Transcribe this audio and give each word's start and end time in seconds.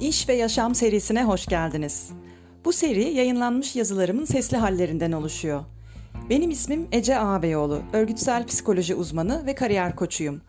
İş 0.00 0.28
ve 0.28 0.34
Yaşam 0.34 0.74
serisine 0.74 1.24
hoş 1.24 1.46
geldiniz. 1.46 2.10
Bu 2.64 2.72
seri 2.72 3.04
yayınlanmış 3.04 3.76
yazılarımın 3.76 4.24
sesli 4.24 4.56
hallerinden 4.56 5.12
oluşuyor. 5.12 5.64
Benim 6.30 6.50
ismim 6.50 6.88
Ece 6.92 7.18
Ağabeyoğlu, 7.18 7.82
örgütsel 7.92 8.46
psikoloji 8.46 8.94
uzmanı 8.94 9.46
ve 9.46 9.54
kariyer 9.54 9.96
koçuyum. 9.96 10.40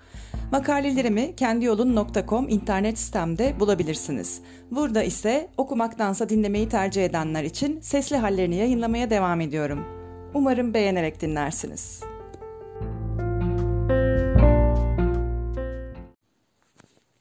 Makalelerimi 0.52 1.36
kendiyolun.com 1.36 2.50
internet 2.50 3.00
sitemde 3.00 3.60
bulabilirsiniz. 3.60 4.42
Burada 4.72 5.04
ise 5.04 5.50
okumaktansa 5.58 6.30
dinlemeyi 6.30 6.70
tercih 6.70 7.06
edenler 7.06 7.44
için 7.44 7.82
sesli 7.82 8.18
hallerini 8.18 8.56
yayınlamaya 8.56 9.10
devam 9.10 9.42
ediyorum. 9.42 9.86
Umarım 10.34 10.74
beğenerek 10.74 11.22
dinlersiniz. 11.22 12.02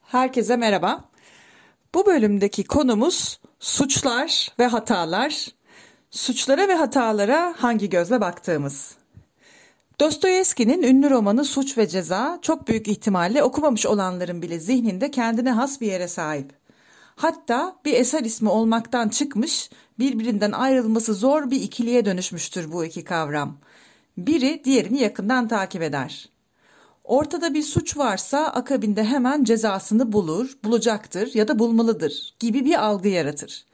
Herkese 0.03 0.57
merhaba. 0.57 1.09
Bu 1.95 2.07
bölümdeki 2.07 2.65
konumuz 2.65 3.41
suçlar 3.59 4.53
ve 4.59 4.67
hatalar. 4.67 5.47
Suçlara 6.11 6.69
ve 6.69 6.75
hatalara 6.75 7.55
hangi 7.57 7.89
gözle 7.89 8.21
baktığımız. 8.21 8.95
Dostoyevski'nin 10.01 10.83
ünlü 10.83 11.11
romanı 11.11 11.45
Suç 11.45 11.79
ve 11.79 11.89
Ceza 11.89 12.39
çok 12.43 12.69
büyük 12.69 12.89
ihtimalle 12.89 13.43
okumamış 13.43 13.87
olanların 13.87 14.43
bile 14.43 14.59
zihninde 14.59 15.11
kendine 15.11 15.53
has 15.53 15.81
bir 15.81 15.87
yere 15.87 16.09
sahip. 16.09 16.53
Hatta 17.17 17.77
bir 17.85 17.95
eser 17.95 18.25
ismi 18.25 18.49
olmaktan 18.49 19.09
çıkmış, 19.09 19.71
birbirinden 19.99 20.53
ayrılması 20.53 21.15
zor 21.15 21.51
bir 21.51 21.63
ikiliye 21.63 22.05
dönüşmüştür 22.05 22.73
bu 22.73 22.85
iki 22.85 23.05
kavram. 23.05 23.59
Biri 24.19 24.63
diğerini 24.65 25.01
yakından 25.01 25.49
takip 25.49 25.83
eder. 25.83 26.29
Ortada 27.09 27.55
bir 27.55 27.63
suç 27.63 27.97
varsa 27.97 28.39
akabinde 28.39 29.05
hemen 29.05 29.45
cezasını 29.45 30.13
bulur, 30.13 30.59
bulacaktır 30.65 31.35
ya 31.35 31.49
da 31.49 31.59
bulmalıdır 31.59 32.35
gibi 32.41 32.65
bir 32.65 32.85
algı 32.85 33.09
yaratır. 33.09 33.67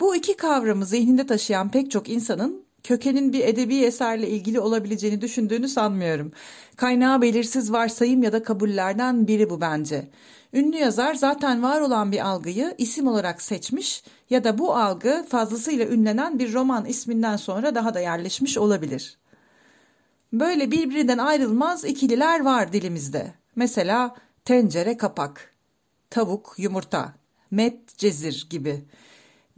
Bu 0.00 0.16
iki 0.16 0.36
kavramı 0.36 0.86
zihninde 0.86 1.26
taşıyan 1.26 1.70
pek 1.70 1.90
çok 1.90 2.08
insanın 2.08 2.64
kökenin 2.84 3.32
bir 3.32 3.40
edebi 3.40 3.76
eserle 3.76 4.28
ilgili 4.28 4.60
olabileceğini 4.60 5.20
düşündüğünü 5.20 5.68
sanmıyorum. 5.68 6.32
Kaynağı 6.76 7.22
belirsiz 7.22 7.72
varsayım 7.72 8.22
ya 8.22 8.32
da 8.32 8.42
kabullerden 8.42 9.26
biri 9.26 9.50
bu 9.50 9.60
bence. 9.60 10.08
Ünlü 10.52 10.76
yazar 10.76 11.14
zaten 11.14 11.62
var 11.62 11.80
olan 11.80 12.12
bir 12.12 12.26
algıyı 12.26 12.74
isim 12.78 13.06
olarak 13.06 13.42
seçmiş 13.42 14.04
ya 14.30 14.44
da 14.44 14.58
bu 14.58 14.76
algı 14.76 15.26
fazlasıyla 15.28 15.86
ünlenen 15.86 16.38
bir 16.38 16.52
roman 16.52 16.84
isminden 16.84 17.36
sonra 17.36 17.74
daha 17.74 17.94
da 17.94 18.00
yerleşmiş 18.00 18.58
olabilir. 18.58 19.19
Böyle 20.32 20.70
birbirinden 20.70 21.18
ayrılmaz 21.18 21.84
ikililer 21.84 22.40
var 22.40 22.72
dilimizde. 22.72 23.34
Mesela 23.56 24.16
tencere 24.44 24.96
kapak, 24.96 25.54
tavuk 26.10 26.54
yumurta, 26.58 27.14
met 27.50 27.98
cezir 27.98 28.46
gibi. 28.50 28.84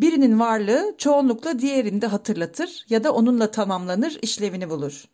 Birinin 0.01 0.41
varlığı 0.41 0.95
çoğunlukla 0.99 1.59
diğerini 1.59 2.03
de 2.03 2.07
hatırlatır 2.07 2.87
ya 2.89 3.05
da 3.05 3.15
onunla 3.15 3.51
tamamlanır, 3.51 4.19
işlevini 4.23 4.71
bulur. 4.71 5.05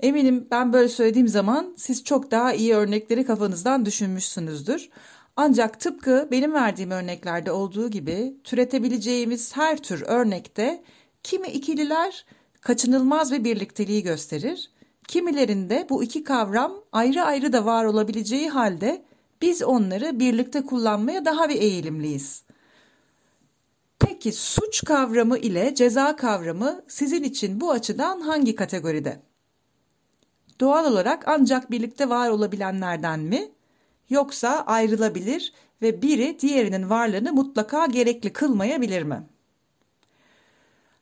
Eminim 0.00 0.46
ben 0.50 0.72
böyle 0.72 0.88
söylediğim 0.88 1.28
zaman 1.28 1.74
siz 1.76 2.04
çok 2.04 2.30
daha 2.30 2.52
iyi 2.52 2.74
örnekleri 2.74 3.26
kafanızdan 3.26 3.86
düşünmüşsünüzdür. 3.86 4.90
Ancak 5.36 5.80
tıpkı 5.80 6.28
benim 6.30 6.52
verdiğim 6.52 6.90
örneklerde 6.90 7.52
olduğu 7.52 7.90
gibi 7.90 8.34
türetebileceğimiz 8.44 9.56
her 9.56 9.82
tür 9.82 10.02
örnekte 10.06 10.82
kimi 11.22 11.48
ikililer 11.48 12.24
kaçınılmaz 12.60 13.32
bir 13.32 13.44
birlikteliği 13.44 14.02
gösterir, 14.02 14.70
kimilerinde 15.08 15.86
bu 15.90 16.04
iki 16.04 16.24
kavram 16.24 16.72
ayrı 16.92 17.22
ayrı 17.22 17.52
da 17.52 17.64
var 17.64 17.84
olabileceği 17.84 18.50
halde 18.50 19.04
biz 19.42 19.62
onları 19.62 20.18
birlikte 20.20 20.62
kullanmaya 20.62 21.24
daha 21.24 21.48
bir 21.48 21.60
eğilimliyiz. 21.60 22.42
Peki 23.98 24.32
suç 24.32 24.84
kavramı 24.84 25.38
ile 25.38 25.74
ceza 25.74 26.16
kavramı 26.16 26.82
sizin 26.88 27.22
için 27.22 27.60
bu 27.60 27.70
açıdan 27.70 28.20
hangi 28.20 28.54
kategoride? 28.54 29.22
Doğal 30.60 30.92
olarak 30.92 31.28
ancak 31.28 31.70
birlikte 31.70 32.08
var 32.08 32.28
olabilenlerden 32.28 33.20
mi? 33.20 33.50
Yoksa 34.10 34.48
ayrılabilir 34.66 35.52
ve 35.82 36.02
biri 36.02 36.36
diğerinin 36.40 36.90
varlığını 36.90 37.32
mutlaka 37.32 37.86
gerekli 37.86 38.32
kılmayabilir 38.32 39.02
mi? 39.02 39.22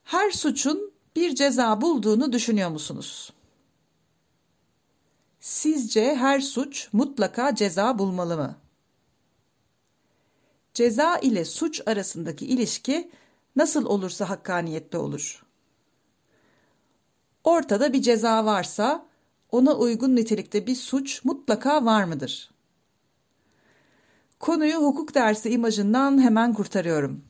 Her 0.05 0.31
suçun 0.31 0.93
bir 1.17 1.35
ceza 1.35 1.81
bulduğunu 1.81 2.33
düşünüyor 2.33 2.71
musunuz? 2.71 3.33
Sizce 5.43 6.15
her 6.15 6.41
suç 6.41 6.89
mutlaka 6.93 7.55
ceza 7.55 7.99
bulmalı 7.99 8.37
mı? 8.37 8.57
Ceza 10.75 11.19
ile 11.19 11.45
suç 11.45 11.81
arasındaki 11.87 12.47
ilişki 12.47 13.11
nasıl 13.57 13.87
olursa 13.87 14.29
hakkaniyette 14.29 14.99
olur. 14.99 15.45
Ortada 17.45 17.93
bir 17.93 18.03
ceza 18.03 18.45
varsa 18.45 19.07
ona 19.53 19.77
uygun 19.77 20.17
nitelikte 20.17 20.67
bir 20.67 20.75
suç 20.75 21.25
mutlaka 21.25 21.85
var 21.85 22.05
mıdır? 22.05 22.51
Konuyu 24.41 24.77
hukuk 24.77 25.15
dersi 25.15 25.51
imajından 25.51 26.23
hemen 26.23 26.55
kurtarıyorum. 26.55 27.25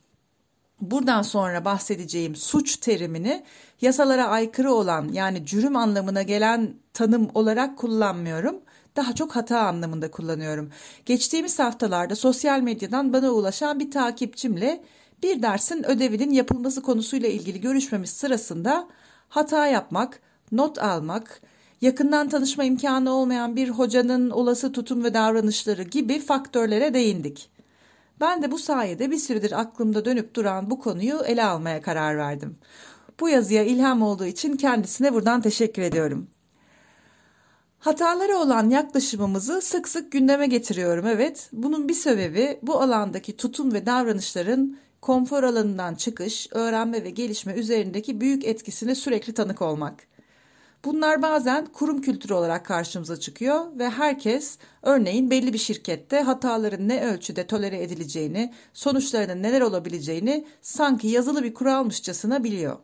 Buradan 0.91 1.21
sonra 1.21 1.65
bahsedeceğim 1.65 2.35
suç 2.35 2.77
terimini 2.77 3.43
yasalara 3.81 4.27
aykırı 4.27 4.73
olan 4.73 5.09
yani 5.13 5.45
cürüm 5.45 5.75
anlamına 5.75 6.21
gelen 6.21 6.73
tanım 6.93 7.29
olarak 7.33 7.77
kullanmıyorum. 7.77 8.55
Daha 8.95 9.15
çok 9.15 9.35
hata 9.35 9.59
anlamında 9.59 10.11
kullanıyorum. 10.11 10.69
Geçtiğimiz 11.05 11.59
haftalarda 11.59 12.15
sosyal 12.15 12.59
medyadan 12.59 13.13
bana 13.13 13.31
ulaşan 13.31 13.79
bir 13.79 13.91
takipçimle 13.91 14.83
bir 15.23 15.41
dersin 15.41 15.83
ödevinin 15.83 16.31
yapılması 16.31 16.81
konusuyla 16.81 17.29
ilgili 17.29 17.61
görüşmemiz 17.61 18.09
sırasında 18.09 18.87
hata 19.29 19.67
yapmak, 19.67 20.19
not 20.51 20.79
almak, 20.79 21.41
yakından 21.81 22.29
tanışma 22.29 22.63
imkanı 22.63 23.11
olmayan 23.13 23.55
bir 23.55 23.69
hocanın 23.69 24.29
olası 24.29 24.71
tutum 24.71 25.03
ve 25.03 25.13
davranışları 25.13 25.83
gibi 25.83 26.19
faktörlere 26.19 26.93
değindik. 26.93 27.52
Ben 28.23 28.43
de 28.43 28.51
bu 28.51 28.57
sayede 28.57 29.11
bir 29.11 29.17
süredir 29.17 29.59
aklımda 29.59 30.05
dönüp 30.05 30.35
duran 30.35 30.69
bu 30.69 30.79
konuyu 30.79 31.21
ele 31.25 31.43
almaya 31.43 31.81
karar 31.81 32.17
verdim. 32.17 32.57
Bu 33.19 33.29
yazıya 33.29 33.63
ilham 33.63 34.01
olduğu 34.01 34.25
için 34.25 34.57
kendisine 34.57 35.13
buradan 35.13 35.41
teşekkür 35.41 35.81
ediyorum. 35.81 36.27
Hatalara 37.79 38.37
olan 38.37 38.69
yaklaşımımızı 38.69 39.61
sık 39.61 39.87
sık 39.87 40.11
gündeme 40.11 40.47
getiriyorum 40.47 41.07
evet. 41.07 41.49
Bunun 41.53 41.89
bir 41.89 41.93
sebebi 41.93 42.59
bu 42.61 42.81
alandaki 42.81 43.37
tutum 43.37 43.73
ve 43.73 43.85
davranışların 43.85 44.77
konfor 45.01 45.43
alanından 45.43 45.95
çıkış, 45.95 46.47
öğrenme 46.51 47.03
ve 47.03 47.09
gelişme 47.09 47.53
üzerindeki 47.53 48.21
büyük 48.21 48.45
etkisine 48.45 48.95
sürekli 48.95 49.33
tanık 49.33 49.61
olmak. 49.61 50.07
Bunlar 50.85 51.21
bazen 51.21 51.65
kurum 51.65 52.01
kültürü 52.01 52.33
olarak 52.33 52.65
karşımıza 52.65 53.19
çıkıyor 53.19 53.79
ve 53.79 53.89
herkes 53.89 54.57
örneğin 54.81 55.31
belli 55.31 55.53
bir 55.53 55.57
şirkette 55.57 56.21
hataların 56.21 56.89
ne 56.89 57.05
ölçüde 57.05 57.47
tolere 57.47 57.83
edileceğini, 57.83 58.53
sonuçlarının 58.73 59.43
neler 59.43 59.61
olabileceğini 59.61 60.45
sanki 60.61 61.07
yazılı 61.07 61.43
bir 61.43 61.53
kuralmışçasına 61.53 62.43
biliyor. 62.43 62.77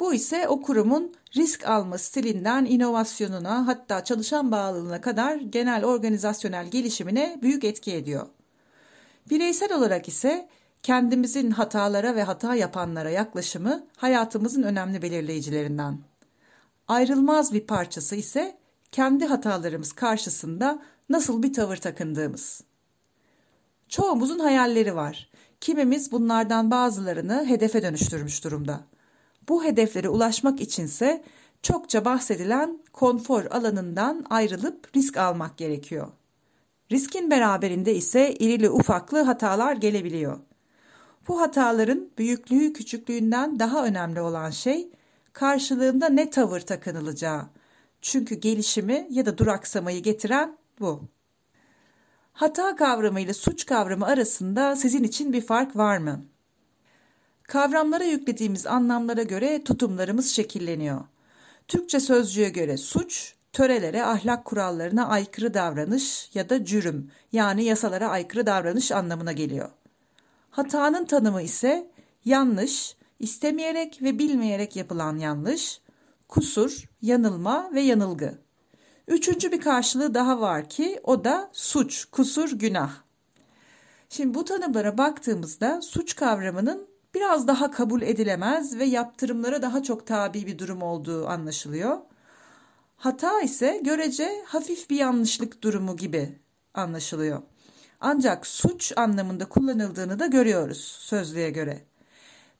Bu 0.00 0.14
ise 0.14 0.48
o 0.48 0.62
kurumun 0.62 1.14
risk 1.36 1.68
alma 1.68 1.98
stilinden 1.98 2.64
inovasyonuna 2.64 3.66
hatta 3.66 4.04
çalışan 4.04 4.52
bağlılığına 4.52 5.00
kadar 5.00 5.36
genel 5.36 5.84
organizasyonel 5.84 6.70
gelişimine 6.70 7.38
büyük 7.42 7.64
etki 7.64 7.94
ediyor. 7.94 8.26
Bireysel 9.30 9.72
olarak 9.72 10.08
ise 10.08 10.48
kendimizin 10.82 11.50
hatalara 11.50 12.14
ve 12.14 12.22
hata 12.22 12.54
yapanlara 12.54 13.10
yaklaşımı 13.10 13.86
hayatımızın 13.96 14.62
önemli 14.62 15.02
belirleyicilerinden. 15.02 15.98
Ayrılmaz 16.88 17.52
bir 17.52 17.66
parçası 17.66 18.16
ise 18.16 18.58
kendi 18.92 19.26
hatalarımız 19.26 19.92
karşısında 19.92 20.82
nasıl 21.08 21.42
bir 21.42 21.52
tavır 21.52 21.76
takındığımız. 21.76 22.60
Çoğumuzun 23.88 24.38
hayalleri 24.38 24.94
var. 24.94 25.30
Kimimiz 25.60 26.12
bunlardan 26.12 26.70
bazılarını 26.70 27.44
hedefe 27.46 27.82
dönüştürmüş 27.82 28.44
durumda. 28.44 28.80
Bu 29.48 29.64
hedeflere 29.64 30.08
ulaşmak 30.08 30.60
içinse 30.60 31.24
çokça 31.62 32.04
bahsedilen 32.04 32.78
konfor 32.92 33.44
alanından 33.44 34.26
ayrılıp 34.30 34.96
risk 34.96 35.16
almak 35.16 35.58
gerekiyor. 35.58 36.08
Riskin 36.92 37.30
beraberinde 37.30 37.94
ise 37.94 38.34
irili 38.34 38.70
ufaklı 38.70 39.22
hatalar 39.22 39.76
gelebiliyor. 39.76 40.38
Bu 41.28 41.40
hataların 41.40 42.08
büyüklüğü 42.18 42.72
küçüklüğünden 42.72 43.58
daha 43.58 43.84
önemli 43.84 44.20
olan 44.20 44.50
şey 44.50 44.90
karşılığında 45.38 46.08
ne 46.08 46.30
tavır 46.30 46.60
takınılacağı. 46.60 47.46
Çünkü 48.02 48.34
gelişimi 48.34 49.06
ya 49.10 49.26
da 49.26 49.38
duraksamayı 49.38 50.02
getiren 50.02 50.58
bu. 50.80 51.04
Hata 52.32 52.76
kavramı 52.76 53.20
ile 53.20 53.34
suç 53.34 53.66
kavramı 53.66 54.06
arasında 54.06 54.76
sizin 54.76 55.04
için 55.04 55.32
bir 55.32 55.40
fark 55.40 55.76
var 55.76 55.98
mı? 55.98 56.24
Kavramlara 57.42 58.04
yüklediğimiz 58.04 58.66
anlamlara 58.66 59.22
göre 59.22 59.64
tutumlarımız 59.64 60.30
şekilleniyor. 60.30 61.00
Türkçe 61.68 62.00
sözcüğe 62.00 62.48
göre 62.48 62.76
suç, 62.76 63.34
törelere, 63.52 64.04
ahlak 64.04 64.44
kurallarına 64.44 65.08
aykırı 65.08 65.54
davranış 65.54 66.30
ya 66.34 66.48
da 66.48 66.64
cürüm 66.64 67.10
yani 67.32 67.64
yasalara 67.64 68.08
aykırı 68.08 68.46
davranış 68.46 68.92
anlamına 68.92 69.32
geliyor. 69.32 69.70
Hatanın 70.50 71.04
tanımı 71.04 71.42
ise 71.42 71.90
yanlış, 72.24 72.97
istemeyerek 73.18 74.02
ve 74.02 74.18
bilmeyerek 74.18 74.76
yapılan 74.76 75.18
yanlış, 75.18 75.80
kusur, 76.28 76.90
yanılma 77.02 77.70
ve 77.74 77.80
yanılgı. 77.80 78.38
Üçüncü 79.08 79.52
bir 79.52 79.60
karşılığı 79.60 80.14
daha 80.14 80.40
var 80.40 80.68
ki 80.68 81.00
o 81.04 81.24
da 81.24 81.50
suç, 81.52 82.04
kusur, 82.04 82.50
günah. 82.52 82.92
Şimdi 84.08 84.34
bu 84.34 84.44
tanımlara 84.44 84.98
baktığımızda 84.98 85.82
suç 85.82 86.16
kavramının 86.16 86.88
biraz 87.14 87.46
daha 87.46 87.70
kabul 87.70 88.02
edilemez 88.02 88.78
ve 88.78 88.84
yaptırımlara 88.84 89.62
daha 89.62 89.82
çok 89.82 90.06
tabi 90.06 90.46
bir 90.46 90.58
durum 90.58 90.82
olduğu 90.82 91.26
anlaşılıyor. 91.26 91.98
Hata 92.96 93.40
ise 93.40 93.80
görece 93.84 94.42
hafif 94.46 94.90
bir 94.90 94.96
yanlışlık 94.96 95.62
durumu 95.62 95.96
gibi 95.96 96.38
anlaşılıyor. 96.74 97.42
Ancak 98.00 98.46
suç 98.46 98.92
anlamında 98.96 99.48
kullanıldığını 99.48 100.18
da 100.18 100.26
görüyoruz 100.26 100.80
sözlüğe 101.00 101.50
göre. 101.50 101.84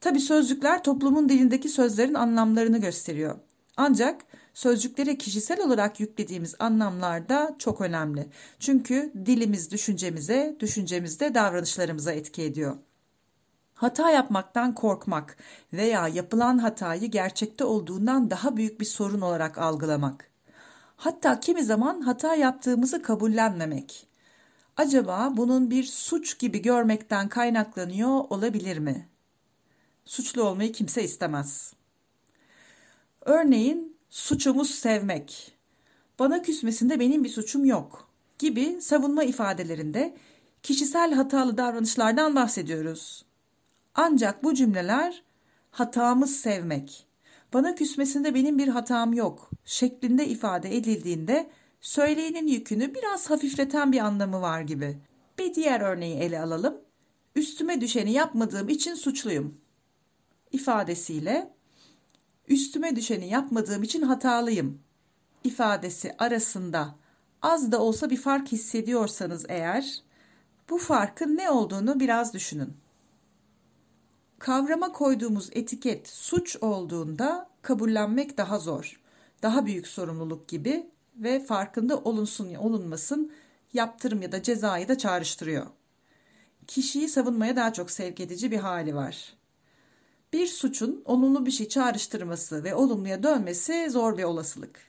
Tabi 0.00 0.20
sözcükler 0.20 0.82
toplumun 0.82 1.28
dilindeki 1.28 1.68
sözlerin 1.68 2.14
anlamlarını 2.14 2.78
gösteriyor. 2.78 3.38
Ancak 3.76 4.20
sözcüklere 4.54 5.18
kişisel 5.18 5.60
olarak 5.60 6.00
yüklediğimiz 6.00 6.54
anlamlar 6.58 7.28
da 7.28 7.56
çok 7.58 7.80
önemli. 7.80 8.28
Çünkü 8.58 9.12
dilimiz 9.26 9.70
düşüncemize, 9.70 10.56
düşüncemiz 10.60 11.20
de 11.20 11.34
davranışlarımıza 11.34 12.12
etki 12.12 12.42
ediyor. 12.42 12.76
Hata 13.74 14.10
yapmaktan 14.10 14.74
korkmak 14.74 15.36
veya 15.72 16.08
yapılan 16.08 16.58
hatayı 16.58 17.10
gerçekte 17.10 17.64
olduğundan 17.64 18.30
daha 18.30 18.56
büyük 18.56 18.80
bir 18.80 18.86
sorun 18.86 19.20
olarak 19.20 19.58
algılamak. 19.58 20.30
Hatta 20.96 21.40
kimi 21.40 21.64
zaman 21.64 22.00
hata 22.00 22.34
yaptığımızı 22.34 23.02
kabullenmemek. 23.02 24.06
Acaba 24.76 25.32
bunun 25.36 25.70
bir 25.70 25.84
suç 25.84 26.38
gibi 26.38 26.62
görmekten 26.62 27.28
kaynaklanıyor 27.28 28.24
olabilir 28.30 28.78
mi? 28.78 29.08
Suçlu 30.08 30.42
olmayı 30.42 30.72
kimse 30.72 31.04
istemez. 31.04 31.72
Örneğin 33.20 33.96
suçumuz 34.10 34.70
sevmek. 34.70 35.52
Bana 36.18 36.42
küsmesinde 36.42 37.00
benim 37.00 37.24
bir 37.24 37.28
suçum 37.28 37.64
yok 37.64 38.08
gibi 38.38 38.82
savunma 38.82 39.24
ifadelerinde 39.24 40.16
kişisel 40.62 41.12
hatalı 41.12 41.56
davranışlardan 41.56 42.36
bahsediyoruz. 42.36 43.24
Ancak 43.94 44.44
bu 44.44 44.54
cümleler 44.54 45.22
hatamız 45.70 46.36
sevmek, 46.36 47.06
bana 47.52 47.74
küsmesinde 47.74 48.34
benim 48.34 48.58
bir 48.58 48.68
hatam 48.68 49.12
yok 49.12 49.50
şeklinde 49.64 50.26
ifade 50.28 50.76
edildiğinde 50.76 51.50
söyleyenin 51.80 52.46
yükünü 52.46 52.94
biraz 52.94 53.30
hafifleten 53.30 53.92
bir 53.92 54.00
anlamı 54.00 54.40
var 54.40 54.60
gibi. 54.60 54.98
Bir 55.38 55.54
diğer 55.54 55.80
örneği 55.80 56.16
ele 56.16 56.40
alalım. 56.40 56.80
Üstüme 57.36 57.80
düşeni 57.80 58.12
yapmadığım 58.12 58.68
için 58.68 58.94
suçluyum 58.94 59.67
ifadesiyle 60.52 61.52
üstüme 62.48 62.96
düşeni 62.96 63.28
yapmadığım 63.28 63.82
için 63.82 64.02
hatalıyım 64.02 64.80
ifadesi 65.44 66.14
arasında 66.18 66.94
az 67.42 67.72
da 67.72 67.82
olsa 67.82 68.10
bir 68.10 68.16
fark 68.16 68.52
hissediyorsanız 68.52 69.46
eğer 69.48 70.02
bu 70.70 70.78
farkın 70.78 71.36
ne 71.36 71.50
olduğunu 71.50 72.00
biraz 72.00 72.34
düşünün. 72.34 72.76
Kavrama 74.38 74.92
koyduğumuz 74.92 75.48
etiket 75.52 76.08
suç 76.08 76.56
olduğunda 76.60 77.50
kabullenmek 77.62 78.38
daha 78.38 78.58
zor. 78.58 79.00
Daha 79.42 79.66
büyük 79.66 79.86
sorumluluk 79.86 80.48
gibi 80.48 80.90
ve 81.16 81.44
farkında 81.44 81.98
olunsun 81.98 82.54
olunmasın 82.54 83.32
yaptırım 83.72 84.22
ya 84.22 84.32
da 84.32 84.42
cezayı 84.42 84.88
da 84.88 84.98
çağrıştırıyor. 84.98 85.66
Kişiyi 86.66 87.08
savunmaya 87.08 87.56
daha 87.56 87.72
çok 87.72 87.90
sevk 87.90 88.20
edici 88.20 88.50
bir 88.50 88.58
hali 88.58 88.94
var. 88.94 89.37
Bir 90.32 90.46
suçun 90.46 91.02
olumlu 91.04 91.46
bir 91.46 91.50
şey 91.50 91.68
çağrıştırması 91.68 92.64
ve 92.64 92.74
olumluya 92.74 93.22
dönmesi 93.22 93.90
zor 93.90 94.18
bir 94.18 94.24
olasılık. 94.24 94.80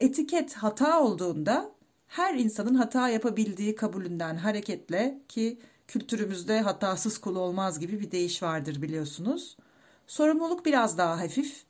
Etiket 0.00 0.54
hata 0.54 1.00
olduğunda 1.00 1.70
her 2.08 2.34
insanın 2.34 2.74
hata 2.74 3.08
yapabildiği 3.08 3.74
kabulünden 3.74 4.36
hareketle 4.36 5.20
ki 5.28 5.58
kültürümüzde 5.88 6.60
hatasız 6.60 7.18
kul 7.18 7.36
olmaz 7.36 7.78
gibi 7.78 8.00
bir 8.00 8.10
deyiş 8.10 8.42
vardır 8.42 8.82
biliyorsunuz. 8.82 9.56
Sorumluluk 10.06 10.66
biraz 10.66 10.98
daha 10.98 11.20
hafif, 11.20 11.64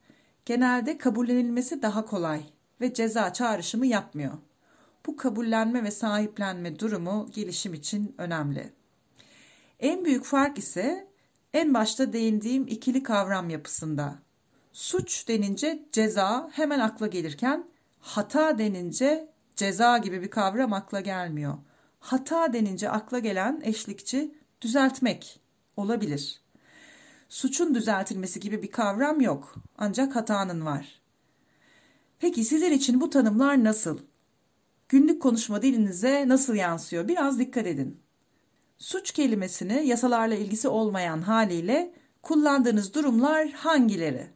genelde 0.44 0.98
kabullenilmesi 0.98 1.82
daha 1.82 2.04
kolay 2.04 2.40
ve 2.80 2.94
ceza 2.94 3.32
çağrışımı 3.32 3.86
yapmıyor. 3.86 4.32
Bu 5.06 5.16
kabullenme 5.16 5.84
ve 5.84 5.90
sahiplenme 5.90 6.78
durumu 6.78 7.28
gelişim 7.34 7.74
için 7.74 8.14
önemli. 8.18 8.72
En 9.80 10.04
büyük 10.04 10.24
fark 10.24 10.58
ise 10.58 11.13
en 11.54 11.74
başta 11.74 12.12
değindiğim 12.12 12.66
ikili 12.66 13.02
kavram 13.02 13.50
yapısında. 13.50 14.18
Suç 14.72 15.28
denince 15.28 15.82
ceza 15.92 16.50
hemen 16.52 16.80
akla 16.80 17.06
gelirken 17.06 17.66
hata 18.00 18.58
denince 18.58 19.28
ceza 19.56 19.98
gibi 19.98 20.22
bir 20.22 20.30
kavram 20.30 20.72
akla 20.72 21.00
gelmiyor. 21.00 21.54
Hata 22.00 22.52
denince 22.52 22.90
akla 22.90 23.18
gelen 23.18 23.60
eşlikçi 23.64 24.34
düzeltmek 24.60 25.40
olabilir. 25.76 26.40
Suçun 27.28 27.74
düzeltilmesi 27.74 28.40
gibi 28.40 28.62
bir 28.62 28.70
kavram 28.70 29.20
yok 29.20 29.54
ancak 29.78 30.16
hatanın 30.16 30.66
var. 30.66 31.00
Peki 32.18 32.44
sizin 32.44 32.72
için 32.72 33.00
bu 33.00 33.10
tanımlar 33.10 33.64
nasıl? 33.64 33.98
Günlük 34.88 35.22
konuşma 35.22 35.62
dilinize 35.62 36.28
nasıl 36.28 36.54
yansıyor? 36.54 37.08
Biraz 37.08 37.38
dikkat 37.38 37.66
edin. 37.66 38.03
Suç 38.78 39.12
kelimesini 39.12 39.86
yasalarla 39.86 40.34
ilgisi 40.34 40.68
olmayan 40.68 41.22
haliyle 41.22 41.94
kullandığınız 42.22 42.94
durumlar 42.94 43.50
hangileri? 43.50 44.26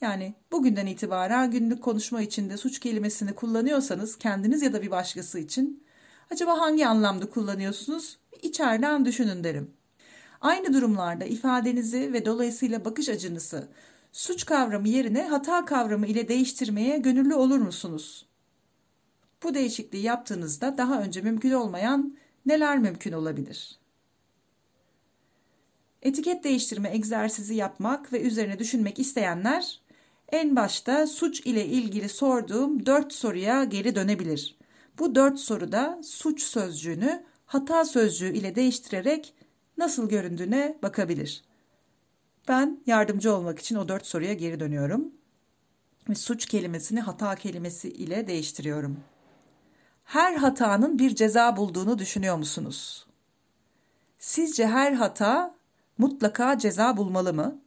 Yani 0.00 0.34
bugünden 0.52 0.86
itibaren 0.86 1.50
günlük 1.50 1.82
konuşma 1.82 2.22
içinde 2.22 2.56
suç 2.56 2.78
kelimesini 2.80 3.34
kullanıyorsanız 3.34 4.18
kendiniz 4.18 4.62
ya 4.62 4.72
da 4.72 4.82
bir 4.82 4.90
başkası 4.90 5.38
için 5.38 5.84
acaba 6.30 6.60
hangi 6.60 6.86
anlamda 6.86 7.30
kullanıyorsunuz? 7.30 8.18
İçeriden 8.42 9.04
düşünün 9.04 9.44
derim. 9.44 9.70
Aynı 10.40 10.74
durumlarda 10.74 11.24
ifadenizi 11.24 12.12
ve 12.12 12.26
dolayısıyla 12.26 12.84
bakış 12.84 13.08
açınızı 13.08 13.68
suç 14.12 14.46
kavramı 14.46 14.88
yerine 14.88 15.22
hata 15.28 15.64
kavramı 15.64 16.06
ile 16.06 16.28
değiştirmeye 16.28 16.98
gönüllü 16.98 17.34
olur 17.34 17.58
musunuz? 17.58 18.26
Bu 19.42 19.54
değişikliği 19.54 20.02
yaptığınızda 20.02 20.78
daha 20.78 21.02
önce 21.02 21.20
mümkün 21.20 21.52
olmayan 21.52 22.16
neler 22.46 22.78
mümkün 22.78 23.12
olabilir? 23.12 23.83
Etiket 26.04 26.44
değiştirme 26.44 26.90
egzersizi 26.94 27.54
yapmak 27.54 28.12
ve 28.12 28.20
üzerine 28.20 28.58
düşünmek 28.58 28.98
isteyenler 28.98 29.80
en 30.32 30.56
başta 30.56 31.06
suç 31.06 31.40
ile 31.40 31.66
ilgili 31.66 32.08
sorduğum 32.08 32.86
dört 32.86 33.12
soruya 33.12 33.64
geri 33.64 33.94
dönebilir. 33.94 34.56
Bu 34.98 35.14
dört 35.14 35.38
soruda 35.38 36.00
suç 36.02 36.42
sözcüğünü 36.42 37.24
hata 37.46 37.84
sözcüğü 37.84 38.32
ile 38.32 38.54
değiştirerek 38.54 39.34
nasıl 39.78 40.08
göründüğüne 40.08 40.78
bakabilir. 40.82 41.44
Ben 42.48 42.80
yardımcı 42.86 43.34
olmak 43.34 43.58
için 43.58 43.76
o 43.76 43.88
dört 43.88 44.06
soruya 44.06 44.32
geri 44.32 44.60
dönüyorum 44.60 45.12
ve 46.08 46.14
suç 46.14 46.46
kelimesini 46.46 47.00
hata 47.00 47.34
kelimesi 47.34 47.88
ile 47.88 48.26
değiştiriyorum. 48.26 49.00
Her 50.04 50.34
hatanın 50.34 50.98
bir 50.98 51.14
ceza 51.14 51.56
bulduğunu 51.56 51.98
düşünüyor 51.98 52.36
musunuz? 52.36 53.06
Sizce 54.18 54.66
her 54.66 54.92
hata 54.92 55.54
mutlaka 55.98 56.58
ceza 56.58 56.96
bulmalı 56.96 57.34
mı? 57.34 57.60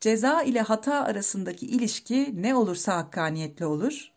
Ceza 0.00 0.42
ile 0.42 0.60
hata 0.60 0.94
arasındaki 0.94 1.66
ilişki 1.66 2.42
ne 2.42 2.54
olursa 2.54 2.96
hakkaniyetli 2.96 3.66
olur. 3.66 4.12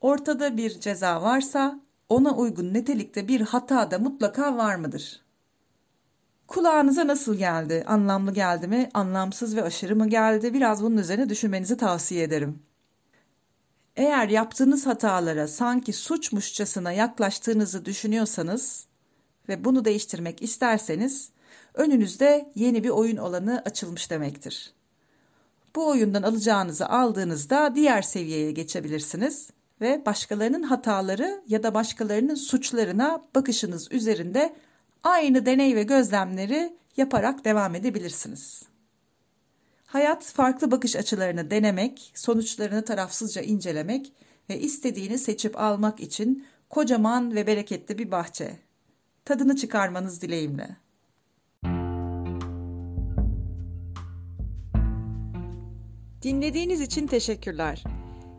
Ortada 0.00 0.56
bir 0.56 0.80
ceza 0.80 1.22
varsa 1.22 1.80
ona 2.08 2.36
uygun 2.36 2.74
nitelikte 2.74 3.28
bir 3.28 3.40
hata 3.40 3.90
da 3.90 3.98
mutlaka 3.98 4.56
var 4.56 4.76
mıdır? 4.76 5.22
Kulağınıza 6.48 7.06
nasıl 7.06 7.34
geldi? 7.34 7.84
Anlamlı 7.86 8.34
geldi 8.34 8.68
mi? 8.68 8.90
Anlamsız 8.94 9.56
ve 9.56 9.62
aşırı 9.62 9.96
mı 9.96 10.08
geldi? 10.08 10.54
Biraz 10.54 10.82
bunun 10.82 10.96
üzerine 10.96 11.28
düşünmenizi 11.28 11.76
tavsiye 11.76 12.22
ederim. 12.22 12.62
Eğer 13.96 14.28
yaptığınız 14.28 14.86
hatalara 14.86 15.48
sanki 15.48 15.92
suçmuşçasına 15.92 16.92
yaklaştığınızı 16.92 17.84
düşünüyorsanız 17.84 18.86
ve 19.48 19.64
bunu 19.64 19.84
değiştirmek 19.84 20.42
isterseniz 20.42 21.30
önünüzde 21.74 22.52
yeni 22.54 22.84
bir 22.84 22.88
oyun 22.88 23.16
alanı 23.16 23.62
açılmış 23.64 24.10
demektir. 24.10 24.72
Bu 25.76 25.88
oyundan 25.88 26.22
alacağınızı 26.22 26.88
aldığınızda 26.88 27.74
diğer 27.74 28.02
seviyeye 28.02 28.52
geçebilirsiniz 28.52 29.50
ve 29.80 30.02
başkalarının 30.06 30.62
hataları 30.62 31.42
ya 31.48 31.62
da 31.62 31.74
başkalarının 31.74 32.34
suçlarına 32.34 33.24
bakışınız 33.34 33.92
üzerinde 33.92 34.56
aynı 35.02 35.46
deney 35.46 35.76
ve 35.76 35.82
gözlemleri 35.82 36.76
yaparak 36.96 37.44
devam 37.44 37.74
edebilirsiniz. 37.74 38.62
Hayat 39.86 40.24
farklı 40.24 40.70
bakış 40.70 40.96
açılarını 40.96 41.50
denemek, 41.50 42.12
sonuçlarını 42.14 42.84
tarafsızca 42.84 43.42
incelemek 43.42 44.12
ve 44.50 44.60
istediğini 44.60 45.18
seçip 45.18 45.60
almak 45.60 46.00
için 46.00 46.46
kocaman 46.70 47.34
ve 47.34 47.46
bereketli 47.46 47.98
bir 47.98 48.10
bahçe. 48.10 48.65
Tadını 49.26 49.56
çıkarmanız 49.56 50.22
dileğimle. 50.22 50.76
Dinlediğiniz 56.22 56.80
için 56.80 57.06
teşekkürler. 57.06 57.84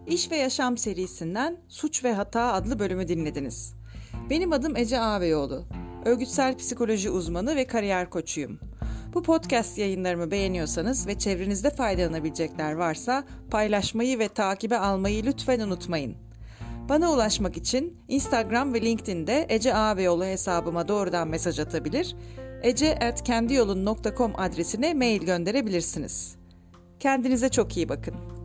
İş 0.07 0.31
ve 0.31 0.37
Yaşam 0.37 0.77
serisinden 0.77 1.57
Suç 1.67 2.03
ve 2.03 2.13
Hata 2.13 2.53
adlı 2.53 2.79
bölümü 2.79 3.07
dinlediniz. 3.07 3.73
Benim 4.29 4.53
adım 4.53 4.75
Ece 4.75 4.99
Ağabeyoğlu. 4.99 5.65
Örgütsel 6.05 6.57
psikoloji 6.57 7.09
uzmanı 7.09 7.55
ve 7.55 7.67
kariyer 7.67 8.09
koçuyum. 8.09 8.59
Bu 9.13 9.23
podcast 9.23 9.77
yayınlarımı 9.77 10.31
beğeniyorsanız 10.31 11.07
ve 11.07 11.17
çevrenizde 11.19 11.69
faydalanabilecekler 11.69 12.73
varsa 12.73 13.23
paylaşmayı 13.51 14.19
ve 14.19 14.27
takibe 14.27 14.77
almayı 14.77 15.25
lütfen 15.25 15.59
unutmayın. 15.59 16.26
Bana 16.89 17.11
ulaşmak 17.11 17.57
için 17.57 17.97
Instagram 18.07 18.73
ve 18.73 18.81
LinkedIn'de 18.81 19.45
Ece 19.49 19.75
Ağabeyoğlu 19.75 20.25
hesabıma 20.25 20.87
doğrudan 20.87 21.27
mesaj 21.27 21.59
atabilir, 21.59 22.15
ece.kendiyolun.com 22.63 24.31
adresine 24.37 24.93
mail 24.93 25.21
gönderebilirsiniz. 25.21 26.35
Kendinize 26.99 27.49
çok 27.49 27.77
iyi 27.77 27.89
bakın. 27.89 28.36